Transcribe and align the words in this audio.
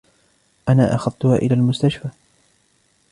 أنا 0.69 0.95
أخذتها 0.95 1.35
إلي 1.35 1.55
المستشفي. 1.55 2.09